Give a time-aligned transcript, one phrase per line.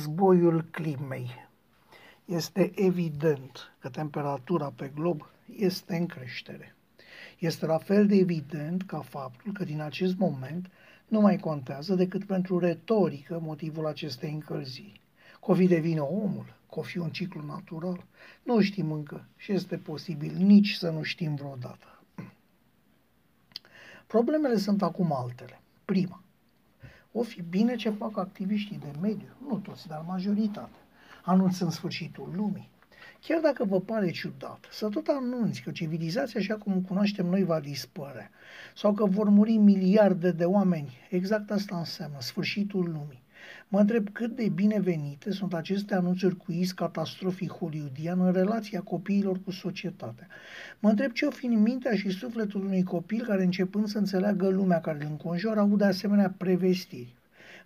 [0.00, 1.30] Războiul climei.
[2.24, 6.74] Este evident că temperatura pe glob este în creștere.
[7.38, 10.70] Este la fel de evident ca faptul că din acest moment
[11.08, 15.00] nu mai contează decât pentru retorică motivul acestei încălziri.
[15.40, 18.04] Covid devine omul, că o fi un ciclu natural,
[18.42, 22.02] nu știm încă și este posibil nici să nu știm vreodată.
[24.06, 25.60] Problemele sunt acum altele.
[25.84, 26.22] Prima,
[27.12, 30.80] o fi bine ce fac activiștii de mediu, nu toți, dar majoritatea,
[31.22, 32.68] anunțând sfârșitul lumii.
[33.20, 37.44] Chiar dacă vă pare ciudat să tot anunți că civilizația așa cum o cunoaștem noi
[37.44, 38.30] va dispărea
[38.74, 43.22] sau că vor muri miliarde de oameni, exact asta înseamnă sfârșitul lumii.
[43.68, 49.40] Mă întreb cât de binevenite sunt aceste anunțuri cu is catastrofii hollywoodian în relația copiilor
[49.44, 50.26] cu societatea.
[50.78, 54.48] Mă întreb ce o fi în mintea și sufletul unui copil care începând să înțeleagă
[54.48, 57.14] lumea care îl înconjoară aude asemenea prevestiri.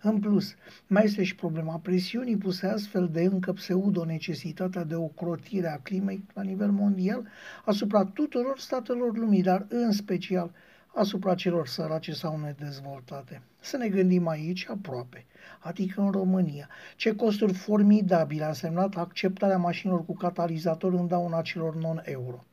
[0.02, 0.54] În plus,
[0.86, 6.42] mai este și problema presiunii puse astfel de încă pseudo-necesitatea de ocrotire a climei la
[6.42, 7.26] nivel mondial
[7.64, 10.50] asupra tuturor statelor lumii, dar în special
[10.94, 13.42] asupra celor sărace sau nedezvoltate.
[13.60, 15.26] Să ne gândim aici aproape,
[15.58, 21.76] adică în România, ce costuri formidabile a însemnat acceptarea mașinilor cu catalizator în dauna celor
[21.76, 22.44] non-euro.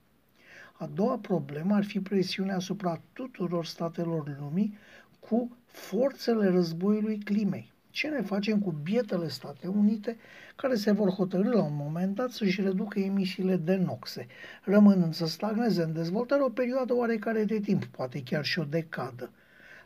[0.73, 4.78] A doua problemă ar fi presiunea asupra tuturor statelor lumii
[5.19, 7.72] cu forțele războiului climei.
[7.92, 10.17] Ce ne facem cu bietele State Unite
[10.56, 14.28] care se vor hotărâ la un moment dat să-și reducă emisiile de noxe,
[14.64, 19.30] rămânând să stagneze în dezvoltare o perioadă oarecare de timp, poate chiar și o decadă.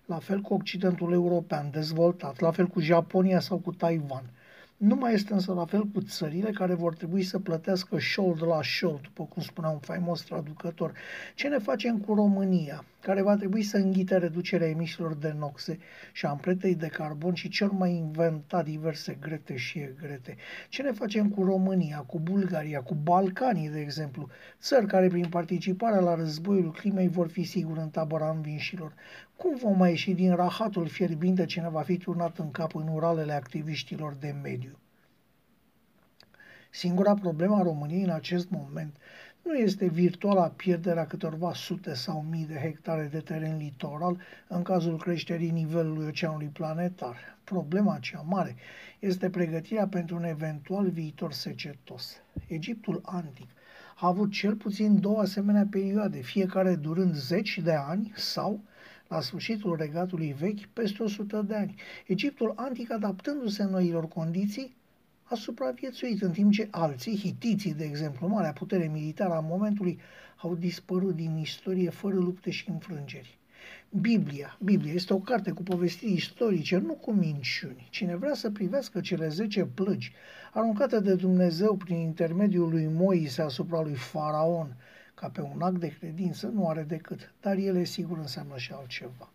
[0.05, 4.23] La fel cu Occidentul European dezvoltat, la fel cu Japonia sau cu Taiwan–
[4.77, 8.61] nu mai este însă la fel cu țările care vor trebui să plătească șold la
[8.61, 10.93] șold, după cum spunea un faimos traducător.
[11.35, 15.79] Ce ne facem cu România, care va trebui să înghite reducerea emisiilor de noxe
[16.13, 20.35] și ampretei de carbon și cel mai inventa diverse grete și egrete?
[20.69, 24.29] Ce ne facem cu România, cu Bulgaria, cu Balcanii, de exemplu,
[24.59, 28.93] țări care prin participarea la războiul climei vor fi sigur în tabăra învinșilor?
[29.35, 32.87] Cum vom mai ieși din rahatul fierbinte ce ne va fi turnat în cap în
[32.87, 34.74] uralele activiștilor de mediu?
[36.75, 38.95] Singura problemă a României în acest moment
[39.41, 44.97] nu este virtuala pierderea câtorva sute sau mii de hectare de teren litoral în cazul
[44.97, 47.17] creșterii nivelului oceanului planetar.
[47.43, 48.55] Problema cea mare
[48.99, 52.21] este pregătirea pentru un eventual viitor secetos.
[52.47, 53.49] Egiptul antic
[53.95, 58.59] a avut cel puțin două asemenea perioade, fiecare durând zeci de ani sau
[59.07, 61.75] la sfârșitul regatului vechi, peste 100 de ani.
[62.07, 64.75] Egiptul antic, adaptându-se noilor condiții,
[65.27, 69.99] a supraviețuit, în timp ce alții, hitiții, de exemplu, marea putere militară a momentului,
[70.37, 73.37] au dispărut din istorie fără lupte și înfrângeri.
[73.89, 74.57] Biblia.
[74.63, 77.87] Biblia este o carte cu povestiri istorice, nu cu minciuni.
[77.89, 80.13] Cine vrea să privească cele zece plăgi
[80.53, 84.75] aruncate de Dumnezeu prin intermediul lui Moise asupra lui Faraon,
[85.13, 89.29] ca pe un act de credință, nu are decât, dar ele sigur înseamnă și altceva.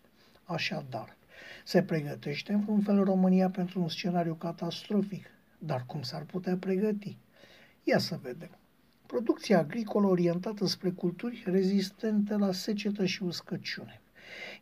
[0.45, 1.17] Așadar,
[1.65, 5.27] se pregătește în un fel România pentru un scenariu catastrofic,
[5.62, 7.16] dar cum s-ar putea pregăti?
[7.84, 8.50] Ia să vedem.
[9.06, 14.00] Producția agricolă orientată spre culturi rezistente la secetă și uscăciune.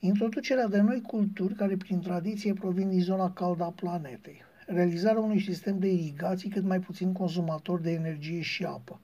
[0.00, 4.42] Introducerea de noi culturi care prin tradiție provin din zona caldă a planetei.
[4.66, 9.00] Realizarea unui sistem de irigații cât mai puțin consumator de energie și apă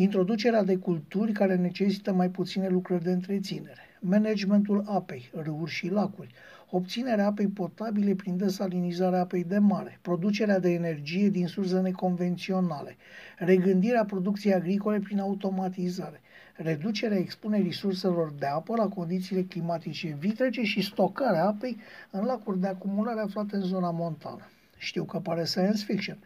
[0.00, 6.34] introducerea de culturi care necesită mai puține lucrări de întreținere, managementul apei, râuri și lacuri,
[6.70, 12.96] obținerea apei potabile prin desalinizarea apei de mare, producerea de energie din surse neconvenționale,
[13.38, 16.20] regândirea producției agricole prin automatizare,
[16.54, 21.76] reducerea expunerii surselor de apă la condițiile climatice vitrege și stocarea apei
[22.10, 24.46] în lacuri de acumulare aflate în zona montană.
[24.78, 26.18] Știu că pare science fiction,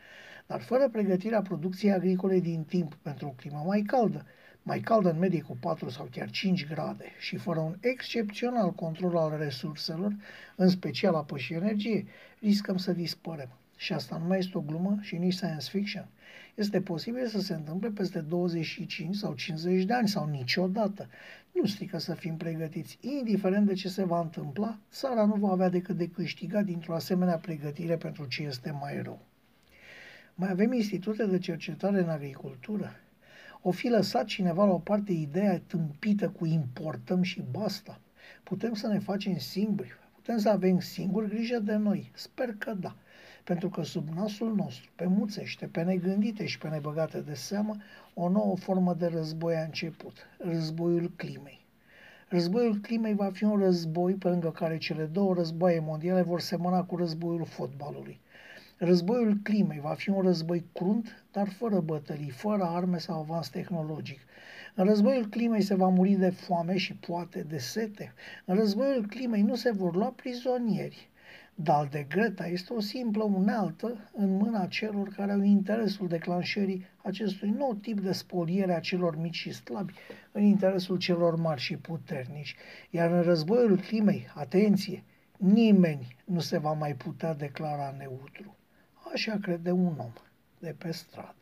[0.47, 4.27] dar fără pregătirea producției agricole din timp pentru o climă mai caldă,
[4.63, 9.17] mai caldă în medie cu 4 sau chiar 5 grade și fără un excepțional control
[9.17, 10.17] al resurselor,
[10.57, 12.07] în special apă și energie,
[12.41, 13.49] riscăm să dispărem.
[13.77, 16.09] Și asta nu mai este o glumă și nici science fiction.
[16.55, 21.09] Este posibil să se întâmple peste 25 sau 50 de ani sau niciodată.
[21.53, 22.99] Nu strică să fim pregătiți.
[23.01, 27.37] Indiferent de ce se va întâmpla, țara nu va avea decât de câștigat dintr-o asemenea
[27.37, 29.21] pregătire pentru ce este mai rău.
[30.35, 32.97] Mai avem institute de cercetare în agricultură.
[33.65, 38.01] O fi lăsat cineva la o parte ideea tâmpită cu importăm și basta.
[38.43, 42.11] Putem să ne facem singuri, putem să avem singuri grijă de noi.
[42.15, 42.97] Sper că da.
[43.45, 47.77] Pentru că sub nasul nostru, pe muțește, pe negândite și pe nebăgate de seamă,
[48.15, 50.17] o nouă formă de război a început.
[50.39, 51.65] Războiul climei.
[52.29, 56.83] Războiul climei va fi un război pe lângă care cele două războaie mondiale vor semăna
[56.83, 58.21] cu războiul fotbalului.
[58.85, 64.21] Războiul climei va fi un război crunt, dar fără bătălii, fără arme sau avans tehnologic.
[64.75, 68.13] În războiul climei se va muri de foame și poate de sete.
[68.45, 71.11] În războiul climei nu se vor lua prizonieri.
[71.55, 77.51] Dal de Greta este o simplă unealtă în mâna celor care au interesul declanșării acestui
[77.51, 79.93] nou tip de spoliere a celor mici și slabi
[80.33, 82.57] în interesul celor mari și puternici.
[82.91, 85.05] Iar în războiul climei, atenție,
[85.37, 88.57] nimeni nu se va mai putea declara neutru.
[89.13, 90.13] Așa crede un om
[90.59, 91.42] de pe stradă.